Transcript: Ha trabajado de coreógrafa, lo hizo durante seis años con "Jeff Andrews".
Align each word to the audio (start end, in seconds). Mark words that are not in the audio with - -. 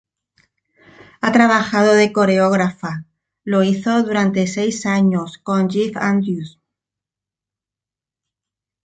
Ha 1.21 1.31
trabajado 1.31 1.93
de 1.93 2.11
coreógrafa, 2.11 3.05
lo 3.43 3.61
hizo 3.61 4.01
durante 4.01 4.47
seis 4.47 4.87
años 4.87 5.37
con 5.37 5.69
"Jeff 5.69 5.95
Andrews". 5.95 6.59